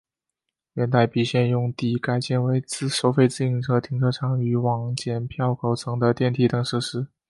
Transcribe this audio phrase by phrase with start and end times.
[0.73, 7.05] 原待避线用地改建为收费自行车停车场与往剪票口层的电梯等设施。